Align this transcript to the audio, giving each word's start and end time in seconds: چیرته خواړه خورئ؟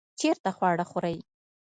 چیرته 0.19 0.51
خواړه 0.57 0.85
خورئ؟ 0.91 1.17